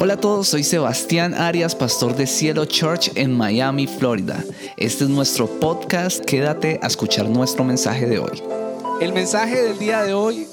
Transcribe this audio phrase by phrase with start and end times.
[0.00, 4.44] Hola a todos, soy Sebastián Arias, pastor de Cielo Church en Miami, Florida.
[4.76, 8.40] Este es nuestro podcast, quédate a escuchar nuestro mensaje de hoy.
[9.00, 10.46] El mensaje del día de hoy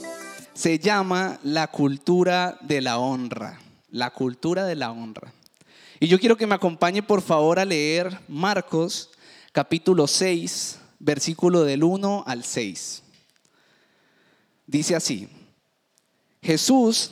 [0.56, 3.60] se llama la cultura de la honra,
[3.92, 5.32] la cultura de la honra.
[6.00, 9.12] Y yo quiero que me acompañe por favor a leer Marcos
[9.52, 13.04] capítulo 6, versículo del 1 al 6.
[14.66, 15.30] Dice así,
[16.42, 17.12] Jesús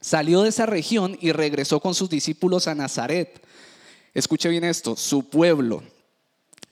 [0.00, 3.42] salió de esa región y regresó con sus discípulos a Nazaret.
[4.14, 5.82] Escuche bien esto, su pueblo.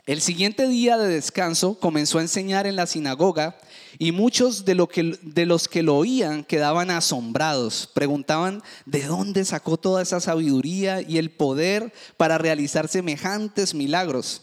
[0.07, 3.59] El siguiente día de descanso comenzó a enseñar en la sinagoga
[3.99, 7.91] y muchos de, de, los que lo oían quedaban asombrados.
[7.93, 14.43] Preguntaban de dónde sacó toda esa sabiduría y el poder para realizar semejantes milagros.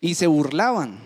[0.00, 0.98] Y se burlaban.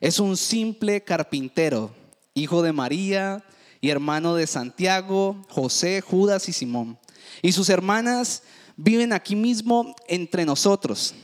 [0.00, 1.94] Es un simple carpintero,
[2.32, 3.44] hijo de María
[3.84, 6.98] y hermano de Santiago, José, Judas y Simón.
[7.42, 8.42] Y sus hermanas
[8.78, 11.14] viven aquí mismo entre nosotros.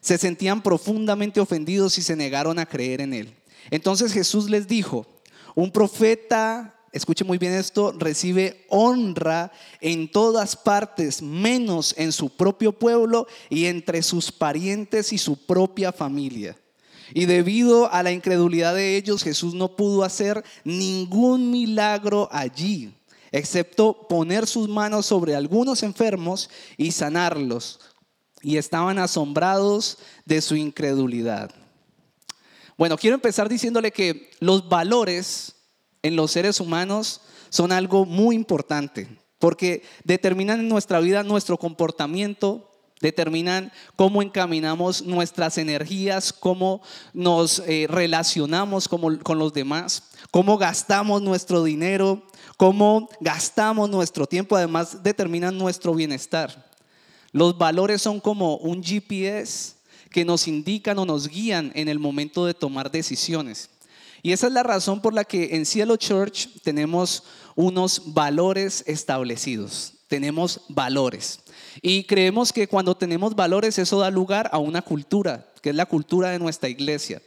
[0.00, 3.34] Se sentían profundamente ofendidos y se negaron a creer en él.
[3.70, 5.06] Entonces Jesús les dijo,
[5.54, 12.72] un profeta, escuche muy bien esto, recibe honra en todas partes, menos en su propio
[12.72, 16.56] pueblo y entre sus parientes y su propia familia.
[17.14, 22.94] Y debido a la incredulidad de ellos, Jesús no pudo hacer ningún milagro allí,
[23.30, 27.80] excepto poner sus manos sobre algunos enfermos y sanarlos.
[28.40, 31.50] Y estaban asombrados de su incredulidad.
[32.76, 35.54] Bueno, quiero empezar diciéndole que los valores
[36.02, 39.06] en los seres humanos son algo muy importante,
[39.38, 42.71] porque determinan en nuestra vida nuestro comportamiento,
[43.02, 46.80] determinan cómo encaminamos nuestras energías, cómo
[47.12, 52.22] nos eh, relacionamos con los demás, cómo gastamos nuestro dinero,
[52.56, 56.70] cómo gastamos nuestro tiempo, además determinan nuestro bienestar.
[57.32, 59.74] Los valores son como un GPS
[60.10, 63.68] que nos indican o nos guían en el momento de tomar decisiones.
[64.22, 67.24] Y esa es la razón por la que en Cielo Church tenemos
[67.56, 69.94] unos valores establecidos.
[70.06, 71.40] Tenemos valores.
[71.80, 75.86] Y creemos que cuando tenemos valores eso da lugar a una cultura, que es la
[75.86, 77.20] cultura de nuestra iglesia.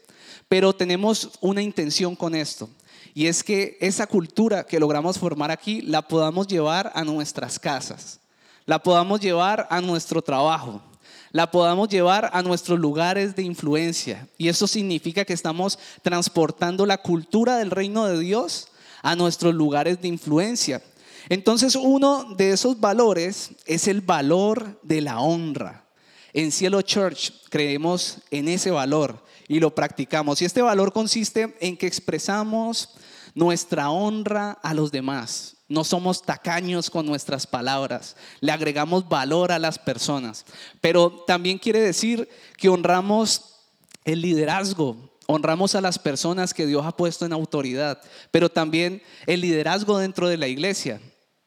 [0.47, 2.69] Pero tenemos una intención con esto.
[3.13, 8.19] Y es que esa cultura que logramos formar aquí la podamos llevar a nuestras casas,
[8.65, 10.81] la podamos llevar a nuestro trabajo,
[11.31, 14.27] la podamos llevar a nuestros lugares de influencia.
[14.37, 18.69] Y eso significa que estamos transportando la cultura del reino de Dios
[19.01, 20.81] a nuestros lugares de influencia.
[21.29, 25.85] Entonces uno de esos valores es el valor de la honra.
[26.33, 30.41] En Cielo Church creemos en ese valor y lo practicamos.
[30.41, 32.89] Y este valor consiste en que expresamos
[33.33, 35.54] nuestra honra a los demás.
[35.67, 40.45] No somos tacaños con nuestras palabras, le agregamos valor a las personas.
[40.79, 43.55] Pero también quiere decir que honramos
[44.03, 47.99] el liderazgo, honramos a las personas que Dios ha puesto en autoridad,
[48.29, 51.01] pero también el liderazgo dentro de la iglesia.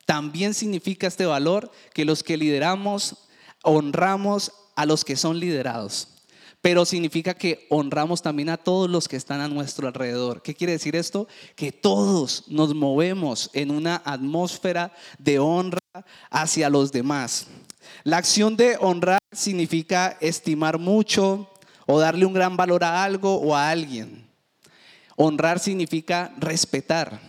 [0.05, 3.29] También significa este valor que los que lideramos
[3.63, 6.18] honramos a los que son liderados.
[6.61, 10.43] Pero significa que honramos también a todos los que están a nuestro alrededor.
[10.43, 11.29] ¿Qué quiere decir esto?
[11.55, 15.79] Que todos nos movemos en una atmósfera de honra
[16.31, 17.47] hacia los demás.
[18.05, 21.51] La acción de honrar significa estimar mucho
[21.87, 24.27] o darle un gran valor a algo o a alguien.
[25.17, 27.21] Honrar significa respetar,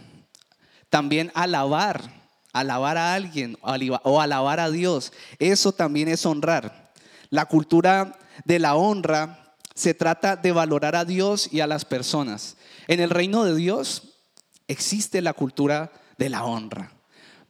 [0.89, 2.19] también alabar
[2.53, 6.91] alabar a alguien o alabar a Dios, eso también es honrar.
[7.29, 12.57] La cultura de la honra se trata de valorar a Dios y a las personas.
[12.87, 14.03] En el reino de Dios
[14.67, 16.91] existe la cultura de la honra,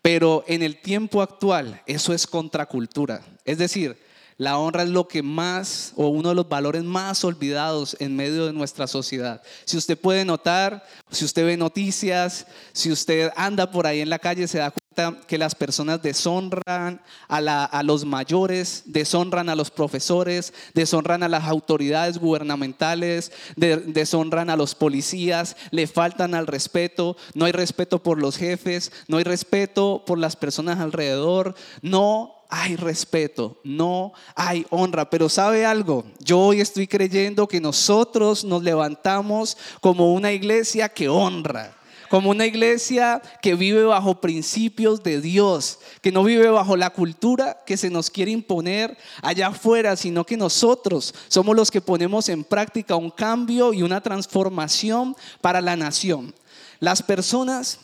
[0.02, 3.22] pero en el tiempo actual eso es contracultura.
[3.46, 3.98] Es decir,
[4.40, 8.46] la honra es lo que más o uno de los valores más olvidados en medio
[8.46, 9.42] de nuestra sociedad.
[9.66, 14.18] Si usted puede notar, si usted ve noticias, si usted anda por ahí en la
[14.18, 14.89] calle, se da cuenta
[15.28, 22.18] que las personas deshonran a, los mayores, deshonran a los profesores, deshonran a las autoridades
[22.18, 28.92] gubernamentales, deshonran a los policías, le faltan al respeto, no hay respeto por los jefes,
[29.08, 35.10] no hay respeto por las personas alrededor, no hay respeto, no hay honra.
[35.10, 36.04] Pero ¿sabe algo?
[36.20, 41.79] Yo hoy estoy creyendo que nosotros nos levantamos como una iglesia que honra.
[42.10, 47.62] Como una iglesia que vive bajo principios de Dios, que no vive bajo la cultura
[47.66, 52.44] que se nos quiere imponer allá afuera, sino que nosotros somos los que ponemos en
[52.44, 56.34] práctica un cambio y una transformación para la nación.
[56.80, 57.80] Las personas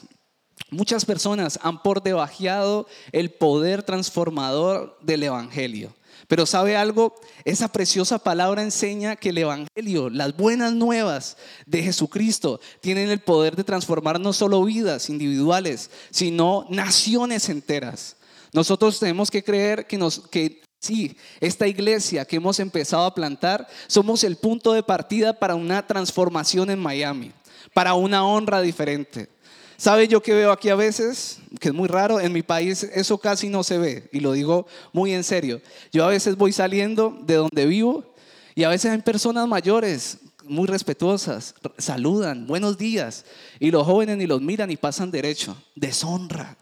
[0.71, 5.93] Muchas personas han por debajeado el poder transformador del Evangelio.
[6.27, 7.15] Pero ¿sabe algo?
[7.43, 13.55] Esa preciosa palabra enseña que el Evangelio, las buenas nuevas de Jesucristo, tienen el poder
[13.55, 18.17] de transformar no solo vidas individuales, sino naciones enteras.
[18.53, 23.67] Nosotros tenemos que creer que, nos, que sí, esta iglesia que hemos empezado a plantar,
[23.87, 27.33] somos el punto de partida para una transformación en Miami,
[27.73, 29.34] para una honra diferente.
[29.77, 31.39] ¿Sabe yo que veo aquí a veces?
[31.59, 34.67] Que es muy raro, en mi país eso casi no se ve, y lo digo
[34.93, 35.61] muy en serio.
[35.91, 38.13] Yo a veces voy saliendo de donde vivo
[38.55, 43.25] y a veces hay personas mayores, muy respetuosas, saludan, buenos días,
[43.59, 45.57] y los jóvenes ni los miran y pasan derecho.
[45.75, 46.57] Deshonra.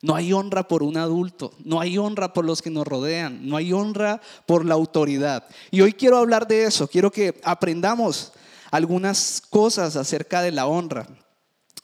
[0.00, 3.56] No hay honra por un adulto, no hay honra por los que nos rodean, no
[3.56, 5.46] hay honra por la autoridad.
[5.70, 8.32] Y hoy quiero hablar de eso, quiero que aprendamos
[8.70, 11.06] algunas cosas acerca de la honra.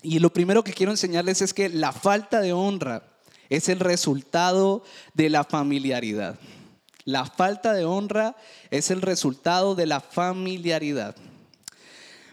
[0.03, 3.03] Y lo primero que quiero enseñarles es que la falta de honra
[3.49, 4.83] es el resultado
[5.15, 6.39] de la familiaridad.
[7.05, 8.37] La falta de honra
[8.71, 11.17] es el resultado de la familiaridad.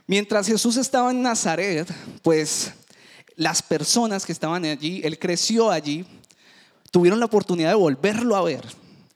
[0.05, 1.87] Mientras Jesús estaba en Nazaret,
[2.21, 2.73] pues
[3.35, 6.05] las personas que estaban allí, él creció allí,
[6.91, 8.63] tuvieron la oportunidad de volverlo a ver.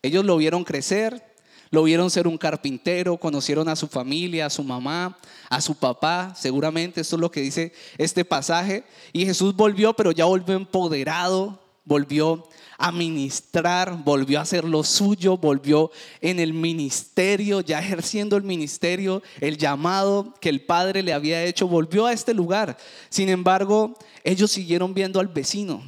[0.01, 1.30] Ellos lo vieron crecer,
[1.71, 5.17] lo vieron ser un carpintero, conocieron a su familia, a su mamá,
[5.49, 8.83] a su papá, seguramente, esto es lo que dice este pasaje.
[9.13, 12.45] Y Jesús volvió, pero ya volvió empoderado, volvió
[12.77, 19.23] a ministrar, volvió a hacer lo suyo, volvió en el ministerio, ya ejerciendo el ministerio,
[19.39, 22.77] el llamado que el Padre le había hecho, volvió a este lugar.
[23.09, 23.95] Sin embargo,
[24.25, 25.81] ellos siguieron viendo al vecino.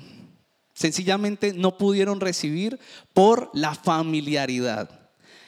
[0.74, 2.80] Sencillamente no pudieron recibir
[3.14, 5.03] por la familiaridad.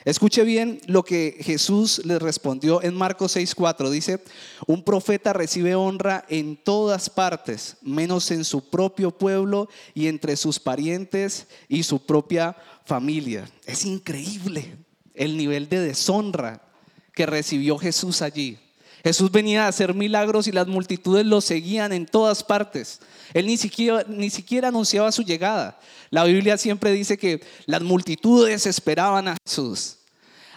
[0.06, 3.90] Escuche bien lo que Jesús les respondió en Marcos 6:4.
[3.90, 4.24] Dice,
[4.68, 10.60] un profeta recibe honra en todas partes, menos en su propio pueblo y entre sus
[10.60, 12.56] parientes y su propia
[12.86, 13.50] familia.
[13.66, 14.78] Es increíble
[15.16, 16.62] el nivel de deshonra
[17.12, 18.60] que recibió Jesús allí.
[19.06, 23.00] Jesús venía a hacer milagros y las multitudes lo seguían en todas partes.
[23.36, 25.80] Él ni siquiera, anunciaba su llegada.
[26.10, 29.98] La Biblia siempre dice que las multitudes esperaban a Jesús.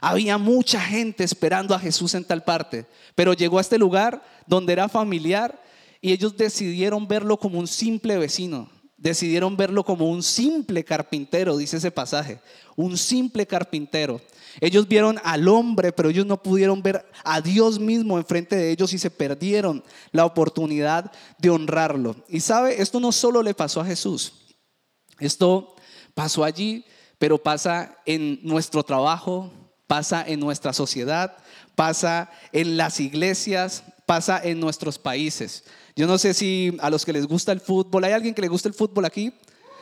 [0.00, 4.72] Había mucha gente esperando a Jesús en tal parte, pero llegó a este lugar donde
[4.72, 5.62] era familiar
[6.00, 11.78] y ellos decidieron verlo como un simple vecino, decidieron verlo como un simple carpintero, dice
[11.78, 12.40] ese pasaje,
[12.76, 14.20] un simple carpintero.
[14.60, 18.92] Ellos vieron al hombre, pero ellos no pudieron ver a Dios mismo enfrente de ellos
[18.92, 22.16] y se perdieron la oportunidad de honrarlo.
[22.28, 24.32] Y sabe, esto no solo le pasó a Jesús,
[25.20, 25.76] esto
[26.14, 26.84] pasó allí,
[27.18, 29.52] pero pasa en nuestro trabajo,
[29.86, 31.36] pasa en nuestra sociedad,
[31.76, 35.64] pasa en las iglesias, pasa en nuestros países.
[35.98, 38.46] Yo no sé si a los que les gusta el fútbol, ¿hay alguien que le
[38.46, 39.32] gusta el fútbol aquí?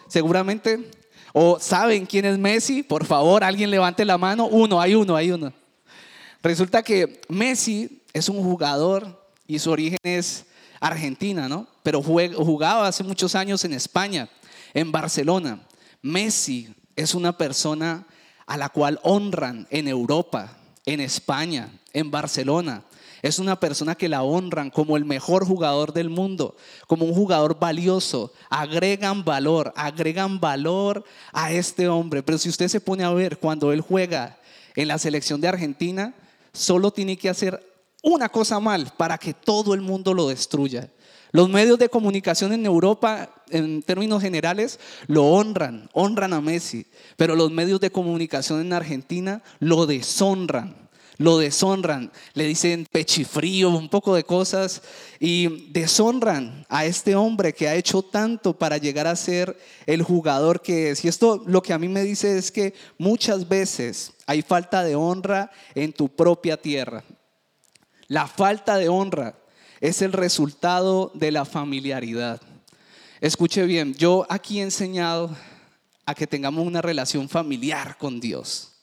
[0.09, 0.91] Seguramente.
[1.35, 2.83] ¿O saben quién es Messi?
[2.83, 4.47] Por favor, alguien levante la mano.
[4.47, 5.53] Uno, hay uno, hay uno.
[6.43, 10.47] Resulta que Messi es un jugador y su origen es
[10.81, 11.67] Argentina, ¿no?
[11.83, 14.27] Pero jugaba hace muchos años en España,
[14.73, 15.67] en Barcelona.
[16.01, 18.07] Messi es una persona
[18.47, 22.85] a la cual honran en Europa, en España, en Barcelona.
[23.23, 27.59] Es una persona que la honran como el mejor jugador del mundo, como un jugador
[27.59, 28.33] valioso.
[28.51, 32.23] Agregan valor, agregan valor a este hombre.
[32.23, 34.39] Pero si usted se pone a ver cuando él juega
[34.75, 36.15] en la selección de Argentina,
[36.53, 37.63] solo tiene que hacer
[38.03, 40.91] una cosa mal para que todo el mundo lo destruya.
[41.33, 47.35] Los medios de comunicación en Europa, en términos generales, lo honran, honran a Messi, pero
[47.35, 50.86] los medios de comunicación en Argentina lo deshonran,
[51.19, 54.83] lo deshonran, le dicen pechifrío, un poco de cosas,
[55.19, 60.61] y deshonran a este hombre que ha hecho tanto para llegar a ser el jugador
[60.61, 61.05] que es.
[61.05, 64.95] Y esto lo que a mí me dice es que muchas veces hay falta de
[64.95, 67.05] honra en tu propia tierra.
[68.09, 69.37] La falta de honra
[69.81, 72.41] es el resultado de la familiaridad.
[73.21, 75.35] Escuche bien, yo aquí he enseñado
[76.05, 78.76] a que tengamos una relación familiar con Dios,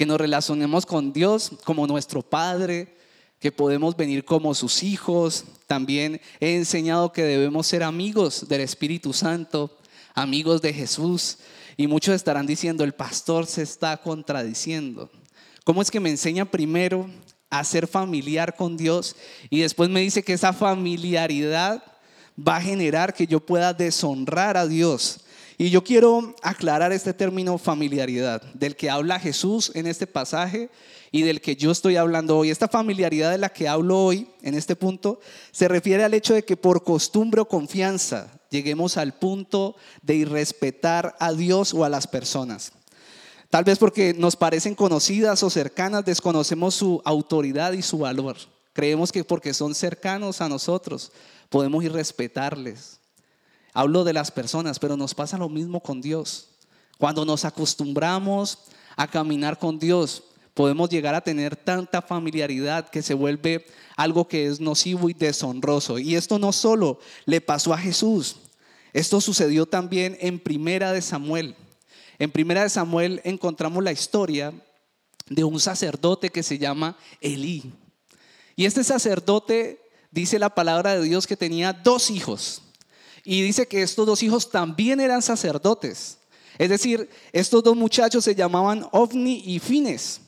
[0.00, 2.96] que nos relacionemos con Dios como nuestro Padre,
[3.38, 5.44] que podemos venir como sus hijos.
[5.66, 9.76] También he enseñado que debemos ser amigos del Espíritu Santo,
[10.14, 11.36] amigos de Jesús.
[11.76, 15.10] Y muchos estarán diciendo, el pastor se está contradiciendo.
[15.64, 17.06] ¿Cómo es que me enseña primero
[17.50, 19.14] a ser familiar con Dios
[19.50, 21.84] y después me dice que esa familiaridad
[22.38, 25.20] va a generar que yo pueda deshonrar a Dios.
[25.60, 30.70] Y yo quiero aclarar este término familiaridad, del que habla Jesús en este pasaje
[31.12, 32.48] y del que yo estoy hablando hoy.
[32.48, 35.20] Esta familiaridad de la que hablo hoy, en este punto,
[35.52, 41.14] se refiere al hecho de que por costumbre o confianza lleguemos al punto de irrespetar
[41.20, 42.72] a Dios o a las personas.
[43.50, 48.38] Tal vez porque nos parecen conocidas o cercanas, desconocemos su autoridad y su valor.
[48.72, 51.12] Creemos que porque son cercanos a nosotros,
[51.50, 52.99] podemos irrespetarles.
[53.72, 56.48] Hablo de las personas, pero nos pasa lo mismo con Dios.
[56.98, 58.58] Cuando nos acostumbramos
[58.96, 60.22] a caminar con Dios,
[60.54, 65.98] podemos llegar a tener tanta familiaridad que se vuelve algo que es nocivo y deshonroso.
[65.98, 68.36] Y esto no solo le pasó a Jesús,
[68.92, 71.54] esto sucedió también en Primera de Samuel.
[72.18, 74.52] En Primera de Samuel encontramos la historia
[75.28, 77.72] de un sacerdote que se llama Elí.
[78.56, 82.62] Y este sacerdote dice la palabra de Dios que tenía dos hijos.
[83.24, 86.18] Y dice que estos dos hijos también eran sacerdotes.
[86.58, 90.20] Es decir, estos dos muchachos se llamaban Ovni y Fines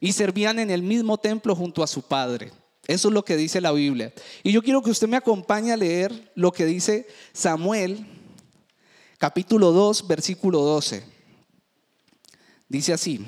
[0.00, 2.52] y servían en el mismo templo junto a su padre.
[2.86, 4.12] Eso es lo que dice la Biblia.
[4.42, 8.06] Y yo quiero que usted me acompañe a leer lo que dice Samuel,
[9.18, 11.04] capítulo 2, versículo 12.
[12.68, 13.24] Dice así.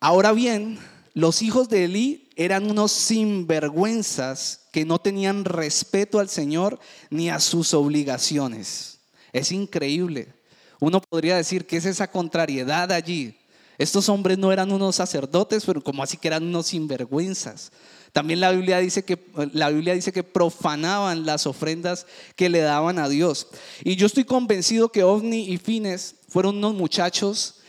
[0.00, 0.78] Ahora bien,
[1.14, 6.78] los hijos de Elí eran unos sinvergüenzas que no tenían respeto al Señor
[7.10, 9.00] ni a sus obligaciones.
[9.32, 10.32] Es increíble.
[10.78, 13.36] Uno podría decir que es esa contrariedad allí.
[13.76, 17.72] Estos hombres no eran unos sacerdotes, pero como así que eran unos sinvergüenzas.
[18.12, 19.18] También la Biblia dice que
[19.52, 22.06] la Biblia dice que profanaban las ofrendas
[22.36, 23.48] que le daban a Dios.
[23.82, 27.62] Y yo estoy convencido que Ovni y Fines fueron unos muchachos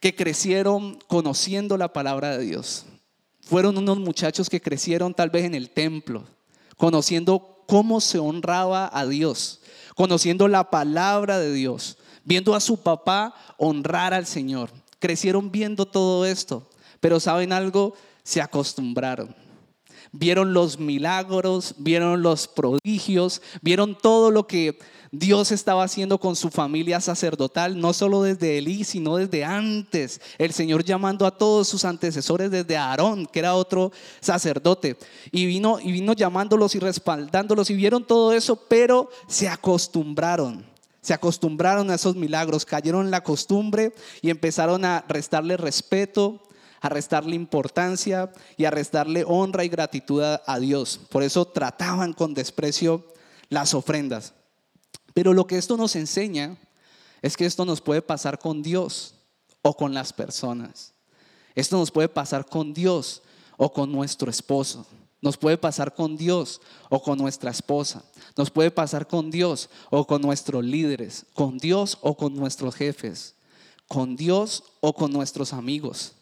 [0.00, 2.86] que crecieron conociendo la palabra de Dios.
[3.42, 6.24] Fueron unos muchachos que crecieron tal vez en el templo,
[6.76, 9.60] conociendo cómo se honraba a Dios,
[9.94, 16.26] conociendo la palabra de Dios, viendo a su papá honrar al Señor crecieron viendo todo
[16.26, 16.68] esto,
[17.00, 17.94] pero ¿saben algo?
[18.22, 19.34] Se acostumbraron.
[20.12, 24.78] Vieron los milagros, vieron los prodigios, vieron todo lo que
[25.12, 30.20] Dios estaba haciendo con su familia sacerdotal, no solo desde Elí, sino desde antes.
[30.38, 34.96] El Señor llamando a todos sus antecesores desde Aarón, que era otro sacerdote,
[35.30, 40.64] y vino y vino llamándolos y respaldándolos y vieron todo eso, pero se acostumbraron
[41.06, 46.42] se acostumbraron a esos milagros, cayeron en la costumbre y empezaron a restarle respeto,
[46.80, 50.98] a restarle importancia y a restarle honra y gratitud a Dios.
[51.08, 53.04] Por eso trataban con desprecio
[53.48, 54.34] las ofrendas.
[55.16, 56.58] Pero lo que esto nos enseña
[57.22, 59.14] es que esto nos puede pasar con Dios
[59.62, 60.92] o con las personas.
[61.54, 63.22] Esto nos puede pasar con Dios
[63.56, 64.84] o con nuestro esposo.
[65.22, 68.04] Nos puede pasar con Dios o con nuestra esposa.
[68.36, 71.24] Nos puede pasar con Dios o con nuestros líderes.
[71.32, 73.36] Con Dios o con nuestros jefes.
[73.88, 76.12] Con Dios o con nuestros amigos.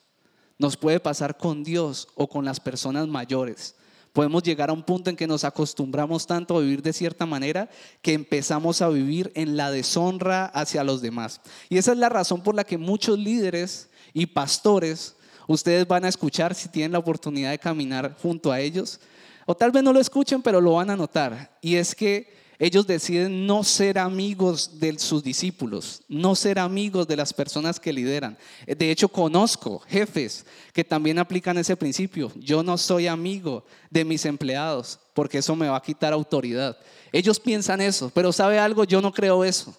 [0.57, 3.75] Nos puede pasar con Dios o con las personas mayores.
[4.14, 7.68] Podemos llegar a un punto en que nos acostumbramos tanto a vivir de cierta manera
[8.00, 11.40] que empezamos a vivir en la deshonra hacia los demás.
[11.68, 15.16] Y esa es la razón por la que muchos líderes y pastores
[15.49, 19.00] ustedes van a escuchar si tienen la oportunidad de caminar junto a ellos.
[19.47, 21.59] O tal vez no lo escuchen, pero lo van a notar.
[21.61, 27.17] Y es que ellos deciden no ser amigos de sus discípulos, no ser amigos de
[27.17, 28.39] las personas que lideran.
[28.67, 32.31] De hecho, conozco jefes que también aplican ese principio.
[32.37, 36.77] Yo no soy amigo de mis empleados porque eso me va a quitar autoridad.
[37.13, 38.85] Ellos piensan eso, pero ¿sabe algo?
[38.85, 39.77] Yo no creo eso.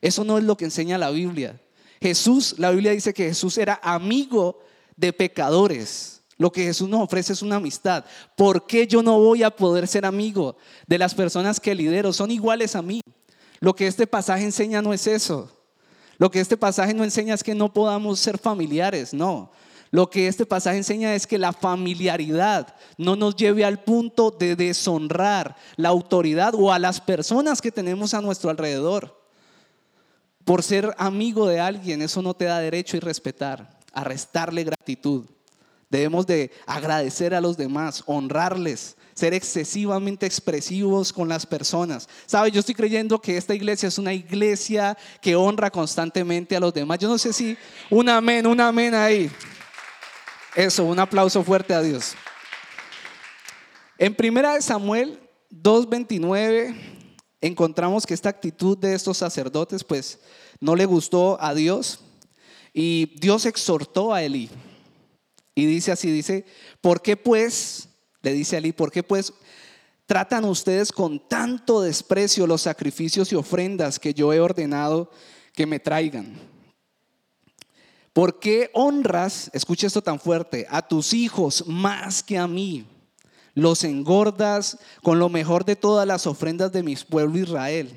[0.00, 1.60] Eso no es lo que enseña la Biblia.
[2.00, 4.62] Jesús, la Biblia dice que Jesús era amigo
[4.96, 6.17] de pecadores.
[6.38, 8.04] Lo que Jesús nos ofrece es una amistad.
[8.36, 12.12] ¿Por qué yo no voy a poder ser amigo de las personas que lidero?
[12.12, 13.00] Son iguales a mí.
[13.58, 15.50] Lo que este pasaje enseña no es eso.
[16.16, 19.50] Lo que este pasaje no enseña es que no podamos ser familiares, no.
[19.90, 24.54] Lo que este pasaje enseña es que la familiaridad no nos lleve al punto de
[24.54, 29.18] deshonrar la autoridad o a las personas que tenemos a nuestro alrededor.
[30.44, 35.24] Por ser amigo de alguien, eso no te da derecho y respetar a restarle gratitud.
[35.90, 42.08] Debemos de agradecer a los demás, honrarles, ser excesivamente expresivos con las personas.
[42.26, 42.50] ¿Sabe?
[42.50, 46.98] Yo estoy creyendo que esta iglesia es una iglesia que honra constantemente a los demás.
[46.98, 47.56] Yo no sé si
[47.88, 49.30] un amén, un amén ahí.
[50.54, 52.14] Eso, un aplauso fuerte a Dios.
[53.96, 55.18] En primera de Samuel
[55.50, 56.76] 2:29
[57.40, 60.20] encontramos que esta actitud de estos sacerdotes pues
[60.60, 62.00] no le gustó a Dios
[62.74, 64.50] y Dios exhortó a Elí.
[65.58, 66.44] Y dice así, dice,
[66.80, 67.88] ¿por qué pues,
[68.22, 69.32] le dice a Elí, ¿por qué pues
[70.06, 75.10] tratan ustedes con tanto desprecio los sacrificios y ofrendas que yo he ordenado
[75.54, 76.32] que me traigan?
[78.12, 82.86] ¿Por qué honras, escucha esto tan fuerte, a tus hijos más que a mí?
[83.54, 87.90] los engordas con lo mejor de todas las ofrendas de mi pueblo Israel.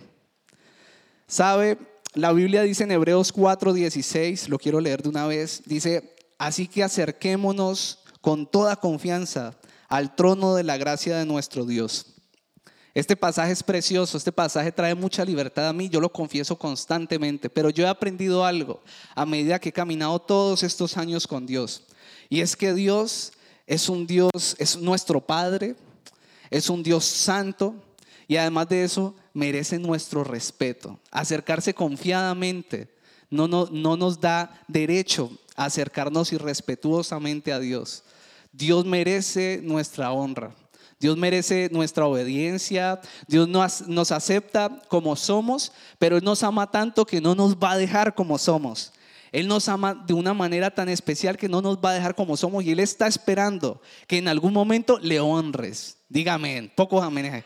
[1.28, 1.78] ¿Sabe?
[2.16, 6.82] La Biblia dice en Hebreos 4:16, lo quiero leer de una vez, dice, así que
[6.82, 9.54] acerquémonos con toda confianza
[9.88, 12.16] al trono de la gracia de nuestro Dios.
[12.96, 17.48] Este pasaje es precioso, este pasaje trae mucha libertad a mí, yo lo confieso constantemente,
[17.48, 18.82] pero yo he aprendido algo
[19.14, 21.84] a medida que he caminado todos estos años con Dios.
[22.28, 23.34] Y es que Dios
[23.68, 25.76] es un Dios, es nuestro Padre,
[26.50, 27.76] es un Dios santo
[28.28, 31.00] y además de eso merece nuestro respeto.
[31.12, 32.90] Acercarse confiadamente
[33.30, 35.32] no, no, no nos da derecho
[35.66, 38.04] acercarnos irrespetuosamente a Dios.
[38.52, 40.54] Dios merece nuestra honra.
[41.02, 47.20] Dios merece nuestra obediencia, Dios nos, acepta como somos, pero Él nos ama tanto que
[47.20, 48.94] no nos va a dejar como somos.
[49.32, 52.38] Él nos ama de una manera tan especial que no nos va a dejar como
[52.38, 55.98] somos y Él está esperando que en algún momento le honres.
[56.08, 57.44] Dígame, pocos amén.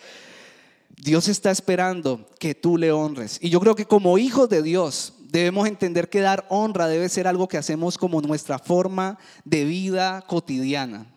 [0.97, 3.39] Dios está esperando que tú le honres.
[3.41, 7.27] Y yo creo que como hijos de Dios debemos entender que dar honra debe ser
[7.27, 11.07] algo que hacemos como nuestra forma de vida cotidiana.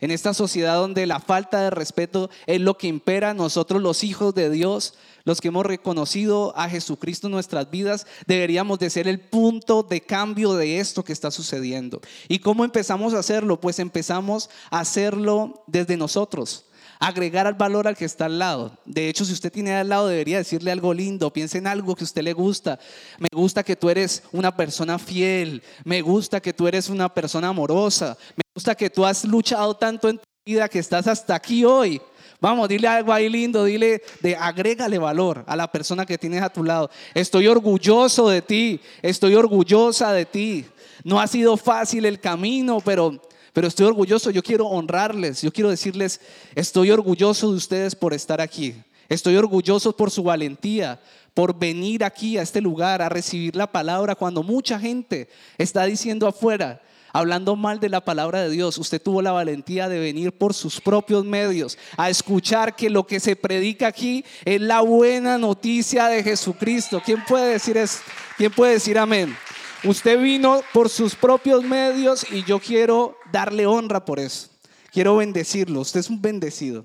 [0.00, 4.34] En esta sociedad donde la falta de respeto es lo que impera, nosotros los hijos
[4.34, 9.20] de Dios, los que hemos reconocido a Jesucristo en nuestras vidas, deberíamos de ser el
[9.20, 12.00] punto de cambio de esto que está sucediendo.
[12.28, 13.60] ¿Y cómo empezamos a hacerlo?
[13.60, 16.64] Pues empezamos a hacerlo desde nosotros
[17.00, 18.76] agregar al valor al que está al lado.
[18.84, 22.04] De hecho, si usted tiene al lado, debería decirle algo lindo, piense en algo que
[22.04, 22.78] a usted le gusta.
[23.18, 27.48] Me gusta que tú eres una persona fiel, me gusta que tú eres una persona
[27.48, 31.64] amorosa, me gusta que tú has luchado tanto en tu vida que estás hasta aquí
[31.64, 32.00] hoy.
[32.38, 36.50] Vamos, dile algo ahí lindo, dile de agrégale valor a la persona que tienes a
[36.50, 36.90] tu lado.
[37.14, 40.66] Estoy orgulloso de ti, estoy orgullosa de ti.
[41.02, 43.20] No ha sido fácil el camino, pero
[43.52, 46.20] pero estoy orgulloso, yo quiero honrarles, yo quiero decirles,
[46.54, 48.74] estoy orgulloso de ustedes por estar aquí.
[49.08, 51.00] Estoy orgulloso por su valentía,
[51.34, 55.28] por venir aquí a este lugar a recibir la palabra cuando mucha gente
[55.58, 56.80] está diciendo afuera,
[57.12, 58.78] hablando mal de la palabra de Dios.
[58.78, 63.18] Usted tuvo la valentía de venir por sus propios medios a escuchar que lo que
[63.18, 67.02] se predica aquí es la buena noticia de Jesucristo.
[67.04, 67.98] ¿Quién puede decir eso?
[68.36, 69.36] ¿Quién puede decir amén?
[69.84, 74.50] Usted vino por sus propios medios y yo quiero darle honra por eso.
[74.92, 75.80] Quiero bendecirlo.
[75.80, 76.84] Usted es un bendecido.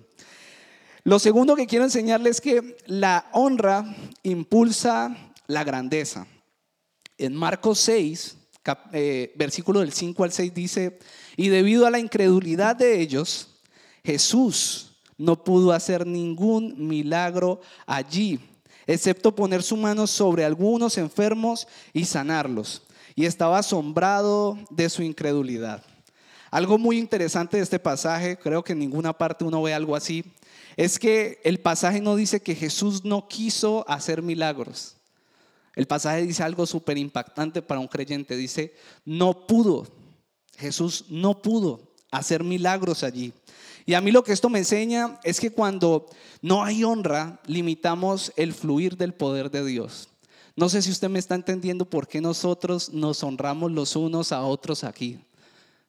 [1.04, 3.86] Lo segundo que quiero enseñarle es que la honra
[4.24, 6.26] impulsa la grandeza.
[7.18, 8.38] En Marcos 6,
[8.94, 11.00] eh, versículo del 5 al 6 dice,
[11.36, 13.60] y debido a la incredulidad de ellos,
[14.06, 18.40] Jesús no pudo hacer ningún milagro allí,
[18.88, 22.84] excepto poner su mano sobre algunos enfermos y sanarlos
[23.16, 25.84] y estaba asombrado de su incredulidad.
[26.52, 30.24] Algo muy interesante de este pasaje, creo que en ninguna parte uno ve algo así,
[30.76, 34.96] es que el pasaje no dice que Jesús no quiso hacer milagros.
[35.76, 38.38] El pasaje dice algo súper impactante para un creyente.
[38.38, 39.88] Dice, no pudo.
[40.58, 43.34] Jesús no pudo hacer milagros allí.
[43.86, 46.08] Y a mí lo que esto me enseña es que cuando
[46.42, 50.10] no hay honra, limitamos el fluir del poder de Dios.
[50.56, 54.42] No sé si usted me está entendiendo por qué nosotros nos honramos los unos a
[54.42, 55.20] otros aquí.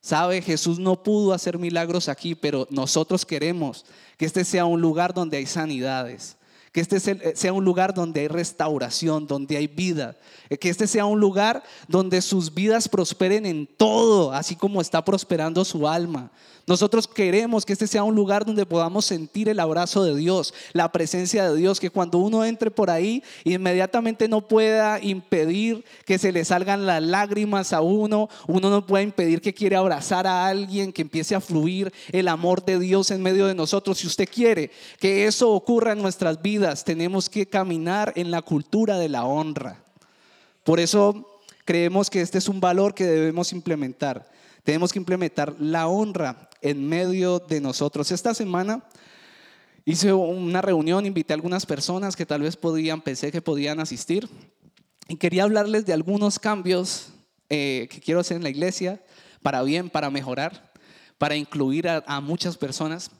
[0.01, 3.85] Sabe, Jesús no pudo hacer milagros aquí, pero nosotros queremos
[4.17, 6.37] que este sea un lugar donde hay sanidades,
[6.73, 10.17] que este sea un lugar donde hay restauración, donde hay vida,
[10.61, 15.65] que este sea un lugar donde sus vidas prosperen en todo, así como está prosperando
[15.65, 16.31] su alma.
[16.67, 20.91] Nosotros queremos que este sea un lugar donde podamos sentir el abrazo de Dios, la
[20.91, 26.33] presencia de Dios, que cuando uno entre por ahí, inmediatamente no pueda impedir que se
[26.33, 30.93] le salgan las lágrimas a uno, uno no puede impedir que quiere abrazar a alguien,
[30.93, 33.99] que empiece a fluir el amor de Dios en medio de nosotros.
[33.99, 38.99] Si usted quiere que eso ocurra en nuestras vidas, tenemos que caminar en la cultura
[38.99, 39.85] de la honra.
[40.65, 44.29] Por eso creemos que este es un valor que debemos implementar.
[44.65, 48.11] Tenemos que implementar la honra en medio de nosotros.
[48.13, 48.85] Esta semana
[49.85, 54.29] hice una reunión, invité a algunas personas que tal vez podían, pensé que podían asistir,
[55.09, 57.13] y quería hablarles de algunos cambios
[57.49, 59.01] eh, que quiero hacer en la iglesia,
[59.43, 60.73] para bien, para mejorar,
[61.19, 63.11] para incluir a, a muchas personas.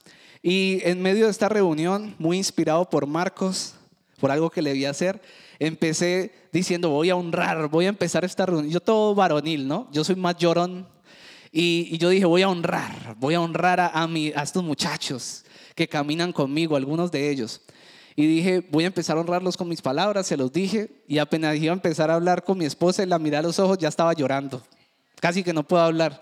[0.43, 3.75] Y en medio de esta reunión, muy inspirado por Marcos,
[4.19, 5.21] por algo que le vi hacer,
[5.59, 8.71] empecé diciendo, voy a honrar, voy a empezar esta reunión.
[8.71, 9.87] Yo todo varonil, ¿no?
[9.91, 10.87] Yo soy más llorón
[11.51, 15.43] y, yo dije, voy a honrar, voy a honrar a, a, a estos muchachos
[15.75, 17.61] que caminan conmigo, algunos de ellos.
[18.15, 21.55] Y dije, voy a empezar a honrarlos con mis palabras, se los dije, y apenas
[21.57, 23.87] iba a empezar a hablar con mi esposa y la miré a los ojos, ya
[23.87, 24.63] estaba llorando.
[25.21, 26.21] Casi que no puedo hablar.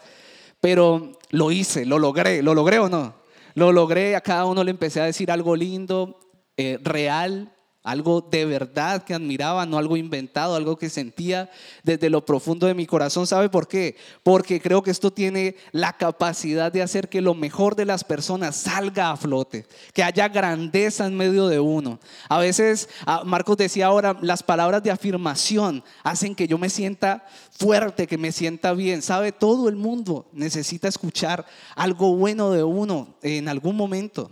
[0.59, 3.15] Pero lo hice, lo logré, ¿lo logré o no?
[3.53, 6.19] Lo logré, a cada uno le empecé a decir algo lindo,
[6.57, 7.54] eh, real,
[7.85, 11.51] algo de verdad que admiraba, no algo inventado, algo que sentía
[11.83, 13.27] desde lo profundo de mi corazón.
[13.27, 13.95] ¿Sabe por qué?
[14.23, 18.55] Porque creo que esto tiene la capacidad de hacer que lo mejor de las personas
[18.55, 21.99] salga a flote, que haya grandeza en medio de uno.
[22.27, 27.27] A veces, ah, Marcos decía ahora, las palabras de afirmación hacen que yo me sienta
[27.51, 29.03] fuerte, que me sienta bien.
[29.03, 29.31] ¿Sabe?
[29.31, 31.45] Todo el mundo necesita escuchar
[31.75, 34.31] algo bueno de uno en algún momento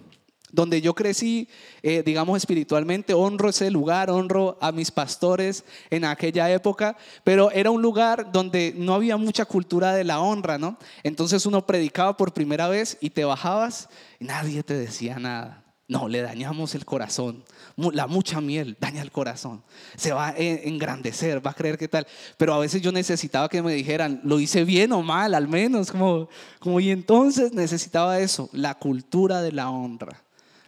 [0.53, 1.49] donde yo crecí,
[1.81, 7.71] eh, digamos espiritualmente, honro ese lugar, honro a mis pastores en aquella época, pero era
[7.71, 10.77] un lugar donde no había mucha cultura de la honra, ¿no?
[11.01, 13.89] Entonces uno predicaba por primera vez y te bajabas
[14.19, 15.63] y nadie te decía nada.
[15.87, 17.43] No, le dañamos el corazón.
[17.75, 19.63] La mucha miel daña el corazón.
[19.97, 22.07] Se va a engrandecer, va a creer qué tal.
[22.37, 25.91] Pero a veces yo necesitaba que me dijeran, lo hice bien o mal, al menos.
[25.91, 30.23] Como, como y entonces necesitaba eso, la cultura de la honra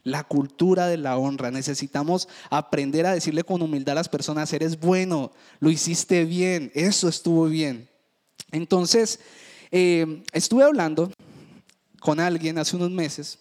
[0.05, 1.51] la cultura de la honra.
[1.51, 7.09] Necesitamos aprender a decirle con humildad a las personas, eres bueno, lo hiciste bien, eso
[7.09, 7.89] estuvo bien.
[8.51, 9.19] Entonces,
[9.71, 11.11] eh, estuve hablando
[11.99, 13.39] con alguien hace unos meses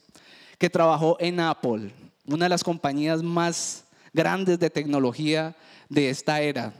[0.59, 1.93] que trabajó en Apple,
[2.27, 5.55] una de las compañías más grandes de tecnología
[5.91, 6.73] de esta era.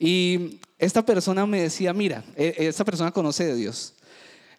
[0.00, 3.94] Y esta persona me decía, mira, e, esta persona conoce de Dios.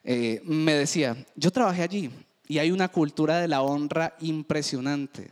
[0.05, 2.09] Eh, me decía, yo trabajé allí
[2.49, 5.31] y hay una cultura de la honra impresionante.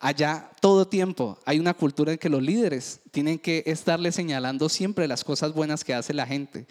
[0.00, 5.06] Allá todo tiempo hay una cultura en que los líderes tienen que estarle señalando siempre
[5.06, 6.66] las cosas buenas que hace la gente.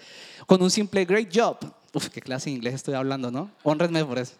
[0.45, 1.57] Con un simple great job.
[1.93, 3.51] Uf, qué clase de inglés estoy hablando, ¿no?
[3.63, 4.33] Honrenme por eso.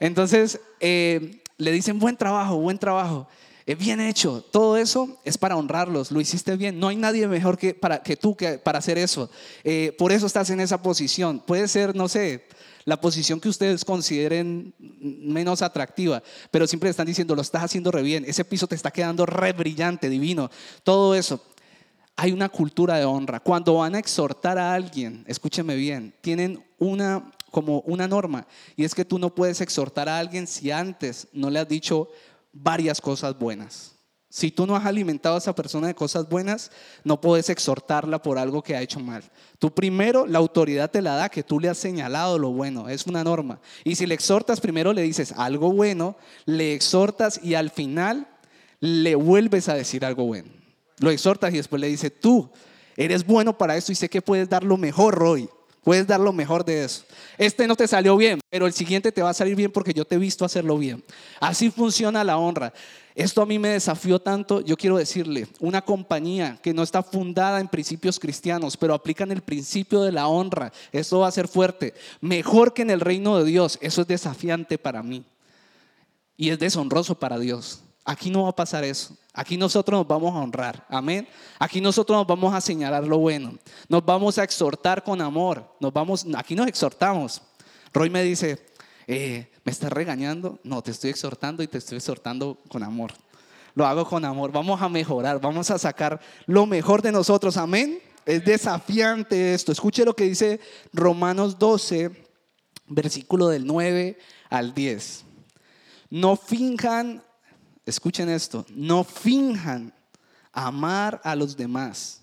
[0.00, 3.28] Entonces, eh, le dicen buen trabajo, buen trabajo.
[3.66, 4.44] Eh, bien hecho.
[4.50, 6.12] Todo eso es para honrarlos.
[6.12, 6.78] Lo hiciste bien.
[6.78, 9.28] No hay nadie mejor que, para, que tú para hacer eso.
[9.64, 11.40] Eh, por eso estás en esa posición.
[11.40, 12.46] Puede ser, no sé,
[12.84, 18.02] la posición que ustedes consideren menos atractiva, pero siempre están diciendo, lo estás haciendo re
[18.02, 20.50] bien, ese piso te está quedando re brillante, divino,
[20.84, 21.42] todo eso.
[22.14, 23.40] Hay una cultura de honra.
[23.40, 28.94] Cuando van a exhortar a alguien, escúcheme bien, tienen una como una norma y es
[28.94, 32.10] que tú no puedes exhortar a alguien si antes no le has dicho
[32.62, 33.96] varias cosas buenas.
[34.28, 36.70] Si tú no has alimentado a esa persona de cosas buenas,
[37.04, 39.22] no puedes exhortarla por algo que ha hecho mal.
[39.58, 43.06] Tú primero, la autoridad te la da que tú le has señalado lo bueno, es
[43.06, 43.60] una norma.
[43.84, 48.26] Y si le exhortas, primero le dices algo bueno, le exhortas y al final
[48.80, 50.50] le vuelves a decir algo bueno.
[50.98, 52.50] Lo exhortas y después le dices, tú
[52.96, 55.48] eres bueno para esto y sé que puedes dar lo mejor hoy.
[55.86, 57.04] Puedes dar lo mejor de eso.
[57.38, 60.04] Este no te salió bien, pero el siguiente te va a salir bien porque yo
[60.04, 61.04] te he visto hacerlo bien.
[61.38, 62.72] Así funciona la honra.
[63.14, 67.60] Esto a mí me desafió tanto, yo quiero decirle, una compañía que no está fundada
[67.60, 71.94] en principios cristianos, pero aplican el principio de la honra, eso va a ser fuerte,
[72.20, 75.24] mejor que en el reino de Dios, eso es desafiante para mí
[76.36, 77.85] y es deshonroso para Dios.
[78.06, 79.16] Aquí no va a pasar eso.
[79.34, 80.86] Aquí nosotros nos vamos a honrar.
[80.88, 81.26] Amén.
[81.58, 83.58] Aquí nosotros nos vamos a señalar lo bueno.
[83.88, 85.74] Nos vamos a exhortar con amor.
[85.80, 87.42] Nos vamos, aquí nos exhortamos.
[87.92, 88.64] Roy me dice,
[89.08, 90.60] eh, ¿me estás regañando?
[90.62, 93.12] No, te estoy exhortando y te estoy exhortando con amor.
[93.74, 94.52] Lo hago con amor.
[94.52, 97.56] Vamos a mejorar, vamos a sacar lo mejor de nosotros.
[97.56, 97.98] Amén.
[98.24, 99.72] Es desafiante esto.
[99.72, 100.60] Escuche lo que dice
[100.92, 102.10] Romanos 12,
[102.86, 104.16] versículo del 9
[104.48, 105.24] al 10.
[106.10, 107.22] No finjan,
[107.86, 109.94] escuchen esto, no finjan
[110.52, 112.22] amar a los demás.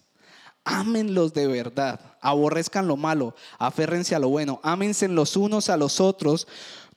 [0.65, 5.99] Ámenlos de verdad, aborrezcan lo malo, aférrense a lo bueno, ámense los unos a los
[5.99, 6.47] otros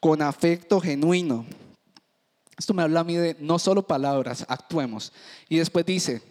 [0.01, 1.47] con afecto genuino.
[2.59, 5.13] Esto me habla a mí de no solo palabras, actuemos.
[5.49, 6.23] Y después dice,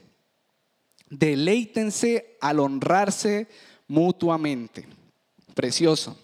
[1.10, 3.48] deleítense al honrarse
[3.88, 4.88] mutuamente.
[5.54, 6.18] Precioso.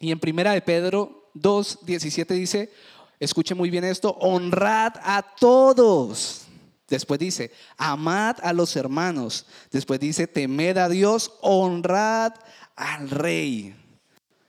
[0.00, 2.72] Y en primera de Pedro 2, 17 dice,
[3.18, 6.44] escuche muy bien esto, honrad a todos
[6.88, 9.46] Después dice, amad a los hermanos.
[9.70, 12.34] Después dice, temed a Dios, honrad
[12.76, 13.74] al rey.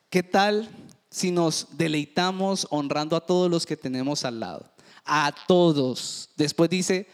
[0.10, 0.70] ¿Qué tal
[1.10, 4.70] si nos deleitamos honrando a todos los que tenemos al lado?
[5.06, 6.30] A todos.
[6.36, 7.08] Después dice,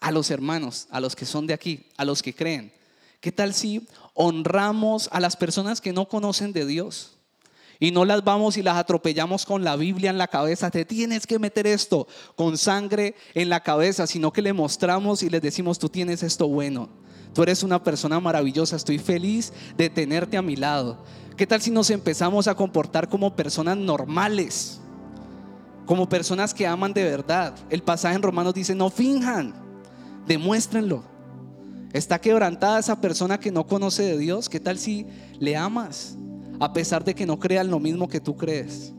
[0.00, 2.72] a los hermanos, a los que son de aquí, a los que creen.
[3.20, 7.16] ¿Qué tal si honramos a las personas que no conocen de Dios?
[7.80, 10.70] Y no las vamos y las atropellamos con la Biblia en la cabeza.
[10.70, 12.06] Te tienes que meter esto
[12.36, 16.48] con sangre en la cabeza, sino que le mostramos y les decimos, tú tienes esto
[16.48, 16.88] bueno.
[17.34, 18.76] Tú eres una persona maravillosa.
[18.76, 20.98] Estoy feliz de tenerte a mi lado.
[21.36, 24.80] ¿Qué tal si nos empezamos a comportar como personas normales?
[25.84, 27.54] Como personas que aman de verdad.
[27.70, 29.52] El pasaje en Romanos dice, no finjan,
[30.26, 31.02] demuéstrenlo.
[31.92, 34.48] Está quebrantada esa persona que no conoce de Dios.
[34.48, 35.06] ¿Qué tal si
[35.40, 36.16] le amas?
[36.60, 38.92] A pesar de que no crean lo mismo que tú crees.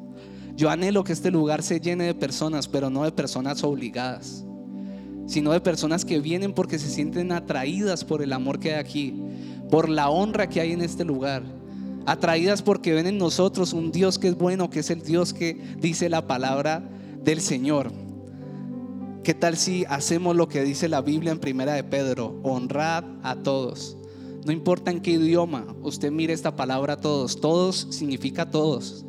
[0.56, 4.46] Yo anhelo que este lugar se llene de personas, pero no de personas obligadas,
[5.28, 9.22] sino de personas que vienen porque se sienten atraídas por el amor que hay aquí,
[9.70, 11.44] por la honra que hay en este lugar,
[12.06, 15.60] atraídas porque ven en nosotros un Dios que es bueno, que es el Dios que
[15.80, 16.88] dice la palabra
[17.24, 17.92] del Señor.
[19.24, 22.40] ¿Qué tal si hacemos lo que dice la Biblia en Primera de Pedro?
[22.44, 23.98] Honrad a todos.
[24.46, 27.42] No importa en qué idioma usted mire esta palabra todos.
[27.42, 29.04] Todos significa todos.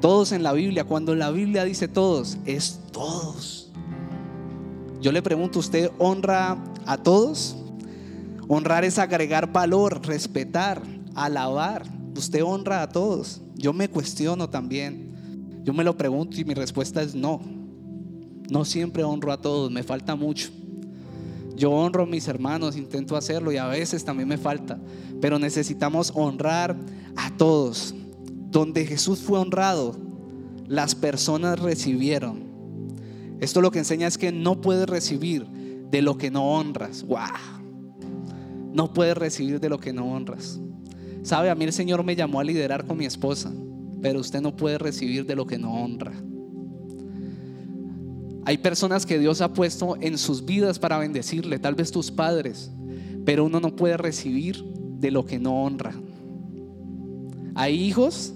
[0.00, 0.82] Todos en la Biblia.
[0.82, 3.70] Cuando la Biblia dice todos, es todos.
[5.00, 7.56] Yo le pregunto, ¿usted honra a todos?
[8.48, 10.82] Honrar es agregar valor, respetar,
[11.14, 11.84] alabar.
[12.16, 13.40] Usted honra a todos.
[13.54, 15.60] Yo me cuestiono también.
[15.62, 17.40] Yo me lo pregunto y mi respuesta es no.
[18.50, 20.50] No siempre honro a todos, me falta mucho.
[21.58, 24.78] Yo honro a mis hermanos, intento hacerlo y a veces también me falta,
[25.20, 26.76] pero necesitamos honrar
[27.16, 27.94] a todos.
[28.50, 29.96] Donde Jesús fue honrado,
[30.68, 32.46] las personas recibieron.
[33.40, 35.46] Esto lo que enseña es que no puedes recibir
[35.90, 37.02] de lo que no honras.
[37.02, 37.18] ¡Wow!
[38.72, 40.60] No puedes recibir de lo que no honras.
[41.22, 43.52] Sabe, a mí el Señor me llamó a liderar con mi esposa,
[44.00, 46.12] pero usted no puede recibir de lo que no honra.
[48.48, 52.70] Hay personas que Dios ha puesto en sus vidas para bendecirle, tal vez tus padres,
[53.26, 55.92] pero uno no puede recibir de lo que no honra.
[57.54, 58.32] Hay hijos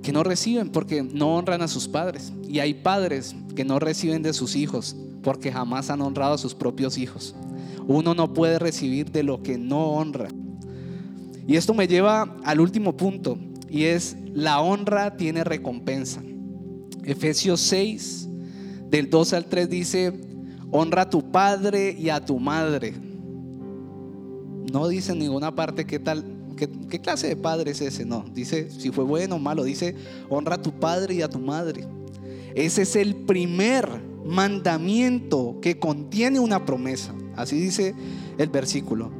[0.00, 2.32] que no reciben porque no honran a sus padres.
[2.48, 6.54] Y hay padres que no reciben de sus hijos porque jamás han honrado a sus
[6.54, 7.34] propios hijos.
[7.88, 10.28] Uno no puede recibir de lo que no honra.
[11.48, 16.22] Y esto me lleva al último punto, y es la honra tiene recompensa.
[17.04, 18.28] Efesios 6,
[18.90, 20.12] del 2 al 3 dice,
[20.70, 22.94] honra a tu padre y a tu madre.
[24.72, 26.24] No dice en ninguna parte qué tal,
[26.56, 28.24] qué, qué clase de padre es ese, no.
[28.32, 29.96] Dice si fue bueno o malo, dice
[30.28, 31.86] honra a tu padre y a tu madre.
[32.54, 33.88] Ese es el primer
[34.24, 37.14] mandamiento que contiene una promesa.
[37.36, 37.94] Así dice
[38.38, 39.10] el versículo.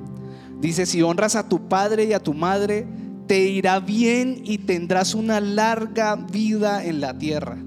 [0.61, 2.87] Dice, si honras a tu padre y a tu madre,
[3.27, 7.59] te irá bien y tendrás una larga vida en la tierra.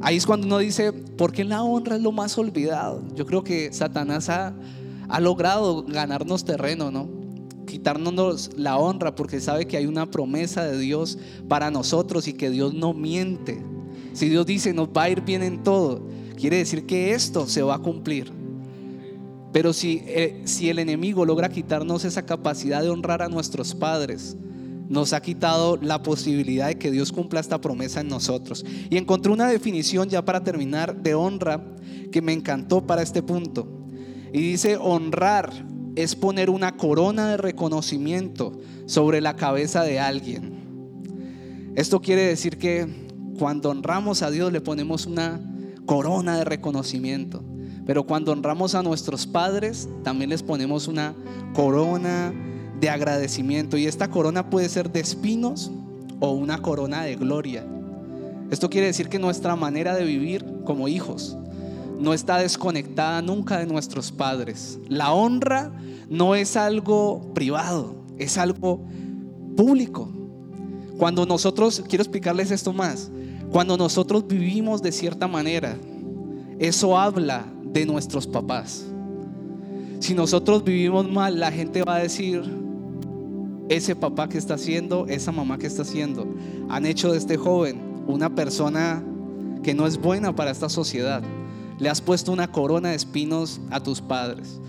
[0.00, 3.02] Ahí es cuando uno dice, ¿por qué la honra es lo más olvidado?
[3.14, 4.54] Yo creo que Satanás ha,
[5.08, 7.08] ha logrado ganarnos terreno, ¿no?
[7.66, 12.50] Quitarnos la honra porque sabe que hay una promesa de Dios para nosotros y que
[12.50, 13.62] Dios no miente.
[14.12, 17.62] Si Dios dice nos va a ir bien en todo, quiere decir que esto se
[17.62, 18.30] va a cumplir.
[19.52, 24.36] Pero si, eh, si el enemigo logra quitarnos esa capacidad de honrar a nuestros padres,
[24.88, 28.64] nos ha quitado la posibilidad de que Dios cumpla esta promesa en nosotros.
[28.90, 31.64] Y encontré una definición ya para terminar de honra
[32.12, 33.68] que me encantó para este punto.
[34.32, 35.52] Y dice, honrar
[35.96, 41.72] es poner una corona de reconocimiento sobre la cabeza de alguien.
[41.76, 42.86] Esto quiere decir que
[43.38, 45.40] cuando honramos a Dios le ponemos una
[45.86, 47.44] corona de reconocimiento.
[47.86, 51.14] Pero cuando honramos a nuestros padres, también les ponemos una
[51.52, 52.32] corona
[52.80, 53.76] de agradecimiento.
[53.76, 55.70] Y esta corona puede ser de espinos
[56.20, 57.64] o una corona de gloria.
[58.50, 61.36] Esto quiere decir que nuestra manera de vivir como hijos
[61.98, 64.78] no está desconectada nunca de nuestros padres.
[64.88, 65.72] La honra
[66.08, 68.80] no es algo privado, es algo
[69.56, 70.08] público.
[70.98, 73.10] Cuando nosotros, quiero explicarles esto más,
[73.50, 75.76] cuando nosotros vivimos de cierta manera,
[76.58, 78.84] eso habla de nuestros papás.
[80.00, 82.42] Si nosotros vivimos mal, la gente va a decir,
[83.68, 86.26] ese papá que está haciendo, esa mamá que está haciendo,
[86.68, 89.02] han hecho de este joven una persona
[89.62, 91.22] que no es buena para esta sociedad.
[91.78, 94.60] Le has puesto una corona de espinos a tus padres.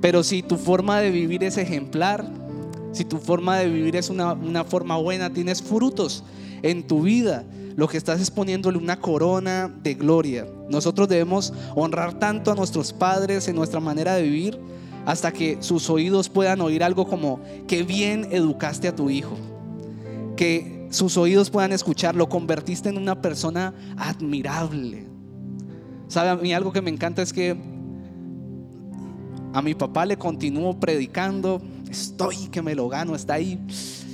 [0.00, 2.30] Pero si tu forma de vivir es ejemplar,
[2.92, 6.24] si tu forma de vivir es una, una forma buena, tienes frutos
[6.62, 7.44] en tu vida,
[7.76, 10.46] lo que estás es poniéndole una corona de gloria.
[10.68, 14.58] Nosotros debemos honrar tanto a nuestros padres en nuestra manera de vivir
[15.08, 19.38] hasta que sus oídos puedan oír algo como, que bien educaste a tu hijo.
[20.36, 25.06] Que sus oídos puedan escuchar, lo convertiste en una persona admirable.
[26.08, 26.28] ¿Sabe?
[26.28, 27.56] A mí algo que me encanta es que
[29.54, 33.58] a mi papá le continúo predicando, estoy que me lo gano, está ahí.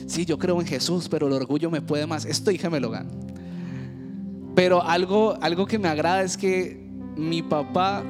[0.06, 2.90] Sí, yo creo en Jesús, pero el orgullo me puede más, estoy que me lo
[2.90, 3.10] gano.
[4.54, 8.04] Pero algo, algo que me agrada es que mi papá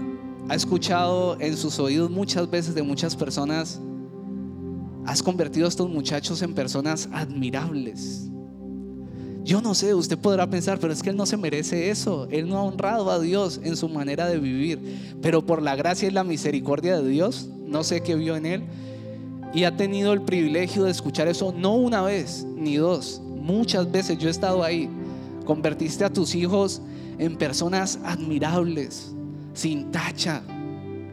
[0.49, 3.81] ha escuchado en sus oídos muchas veces de muchas personas,
[5.07, 8.29] has convertido a estos muchachos en personas admirables.
[9.45, 12.27] Yo no sé, usted podrá pensar, pero es que él no se merece eso.
[12.31, 15.17] Él no ha honrado a Dios en su manera de vivir.
[15.21, 18.63] Pero por la gracia y la misericordia de Dios, no sé qué vio en él,
[19.53, 24.19] y ha tenido el privilegio de escuchar eso no una vez ni dos, muchas veces
[24.19, 24.89] yo he estado ahí.
[25.45, 26.81] Convertiste a tus hijos
[27.19, 29.15] en personas admirables,
[29.55, 30.43] sin tacha.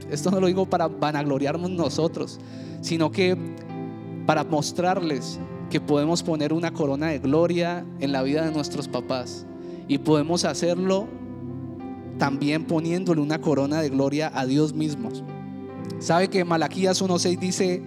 [0.10, 2.39] Esto no lo digo para vanagloriarnos nosotros,
[2.82, 3.38] sino que
[4.25, 9.45] para mostrarles que podemos poner una corona de gloria en la vida de nuestros papás
[9.88, 11.08] y podemos hacerlo
[12.17, 15.10] también poniéndole una corona de gloria a Dios mismo.
[15.99, 17.84] ¿Sabe que Malaquías 1.6 dice,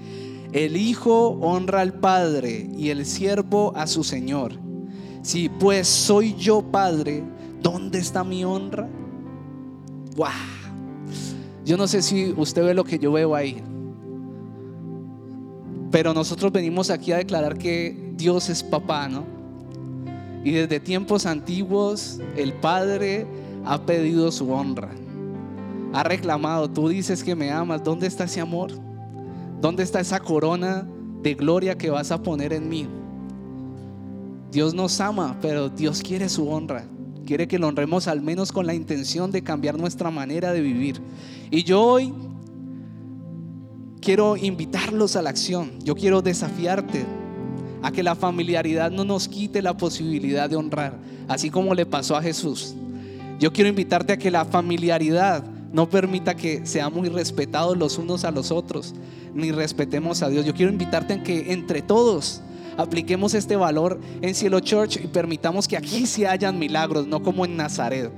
[0.52, 4.52] el Hijo honra al Padre y el siervo a su Señor?
[5.22, 7.22] Si pues soy yo Padre,
[7.62, 8.88] ¿dónde está mi honra?
[10.16, 10.28] ¡Wow!
[11.64, 13.62] Yo no sé si usted ve lo que yo veo ahí.
[15.90, 19.24] Pero nosotros venimos aquí a declarar que Dios es papá, ¿no?
[20.44, 23.26] Y desde tiempos antiguos el Padre
[23.64, 24.90] ha pedido su honra.
[25.92, 28.72] Ha reclamado, tú dices que me amas, ¿dónde está ese amor?
[29.60, 30.86] ¿Dónde está esa corona
[31.22, 32.86] de gloria que vas a poner en mí?
[34.50, 36.84] Dios nos ama, pero Dios quiere su honra.
[37.26, 41.00] Quiere que lo honremos al menos con la intención de cambiar nuestra manera de vivir.
[41.50, 42.12] Y yo hoy
[44.00, 45.72] quiero invitarlos a la acción.
[45.82, 47.06] Yo quiero desafiarte
[47.82, 52.16] a que la familiaridad no nos quite la posibilidad de honrar, así como le pasó
[52.16, 52.74] a Jesús.
[53.40, 58.30] Yo quiero invitarte a que la familiaridad no permita que seamos irrespetados los unos a
[58.30, 58.94] los otros,
[59.34, 60.46] ni respetemos a Dios.
[60.46, 62.42] Yo quiero invitarte a que entre todos
[62.76, 67.44] apliquemos este valor en Cielo Church y permitamos que aquí se hayan milagros, no como
[67.44, 68.10] en Nazaret.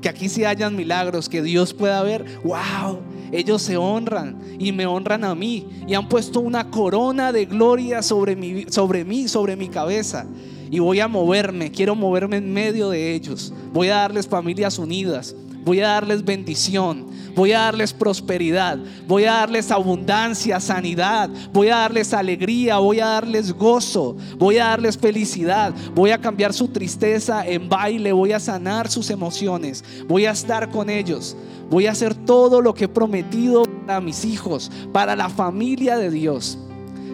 [0.00, 3.00] Que aquí se hayan milagros, que Dios pueda ver, wow,
[3.32, 8.02] ellos se honran y me honran a mí y han puesto una corona de gloria
[8.02, 10.26] sobre, sobre mí, sobre mi cabeza.
[10.70, 13.52] Y voy a moverme, quiero moverme en medio de ellos.
[13.72, 19.34] Voy a darles familias unidas, voy a darles bendición, voy a darles prosperidad, voy a
[19.34, 25.74] darles abundancia, sanidad, voy a darles alegría, voy a darles gozo, voy a darles felicidad,
[25.94, 30.70] voy a cambiar su tristeza en baile, voy a sanar sus emociones, voy a estar
[30.70, 31.36] con ellos,
[31.70, 36.10] voy a hacer todo lo que he prometido para mis hijos, para la familia de
[36.10, 36.58] Dios.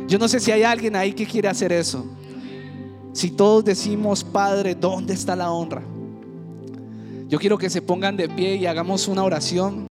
[0.07, 2.05] Yo no sé si hay alguien ahí que quiere hacer eso.
[3.13, 5.83] Si todos decimos, Padre, ¿dónde está la honra?
[7.29, 9.87] Yo quiero que se pongan de pie y hagamos una oración.